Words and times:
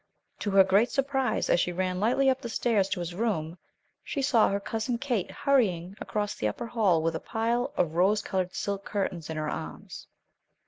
To 0.39 0.49
her 0.49 0.63
great 0.63 0.89
surprise, 0.89 1.47
as 1.47 1.59
she 1.59 1.71
ran 1.71 1.99
lightly 1.99 2.27
up 2.27 2.41
the 2.41 2.49
stairs 2.49 2.89
to 2.89 2.99
his 2.99 3.13
room, 3.13 3.59
she 4.03 4.23
saw 4.23 4.49
her 4.49 4.59
Cousin 4.59 4.97
Kate 4.97 5.29
hurrying 5.29 5.95
across 6.01 6.33
the 6.33 6.47
upper 6.47 6.65
hall, 6.65 7.03
with 7.03 7.13
a 7.15 7.19
pile 7.19 7.71
of 7.77 7.93
rose 7.93 8.23
colored 8.23 8.55
silk 8.55 8.83
curtains 8.83 9.29
in 9.29 9.37
her 9.37 9.47
arms. 9.51 10.07